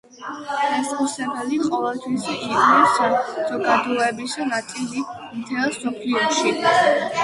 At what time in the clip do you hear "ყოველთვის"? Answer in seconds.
1.65-2.25